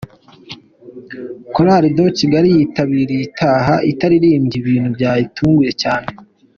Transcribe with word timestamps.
Chorale 1.53 1.87
de 1.95 2.05
Kigali 2.17 2.49
yitabiriye 2.57 3.21
itaha 3.29 3.75
itaririmbye 3.91 4.55
ibintu 4.61 4.87
byayitunguye 4.97 5.71
cyane. 5.81 6.09